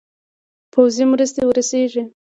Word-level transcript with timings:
پوځي 0.71 1.03
مرستي 1.11 1.41
ورسیږي. 1.45 2.03